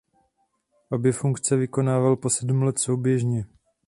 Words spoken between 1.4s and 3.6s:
vykonával po sedm let souběžně.